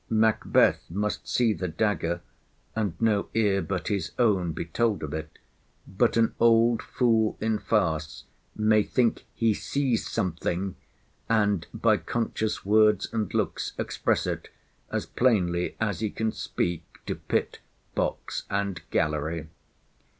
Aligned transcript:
Macbeth 0.09 0.81
must 0.89 1.27
see 1.27 1.53
the 1.53 1.67
dagger, 1.67 2.21
and 2.75 2.99
no 2.99 3.29
ear 3.35 3.61
but 3.61 3.87
his 3.89 4.13
own 4.17 4.51
be 4.51 4.65
told 4.65 5.03
of 5.03 5.13
it; 5.13 5.37
but 5.87 6.17
an 6.17 6.33
old 6.39 6.81
fool 6.81 7.37
in 7.39 7.59
farce 7.59 8.23
may 8.55 8.81
think 8.81 9.27
he 9.35 9.53
sees 9.53 10.09
something, 10.09 10.75
and 11.29 11.67
by 11.71 11.97
conscious 11.97 12.65
words 12.65 13.09
and 13.13 13.31
looks 13.35 13.73
express 13.77 14.25
it, 14.25 14.49
as 14.89 15.05
plainly 15.05 15.75
as 15.79 15.99
he 15.99 16.09
can 16.09 16.31
speak, 16.31 16.83
to 17.05 17.13
pit, 17.13 17.59
box, 17.93 18.45
and 18.49 18.81
gallery. 18.89 19.49